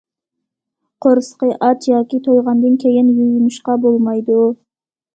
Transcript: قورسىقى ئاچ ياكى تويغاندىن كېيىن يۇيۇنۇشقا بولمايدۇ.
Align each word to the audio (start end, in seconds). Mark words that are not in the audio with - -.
قورسىقى 1.07 1.51
ئاچ 1.69 1.87
ياكى 1.93 2.21
تويغاندىن 2.31 2.83
كېيىن 2.87 3.15
يۇيۇنۇشقا 3.23 3.81
بولمايدۇ. 3.89 4.45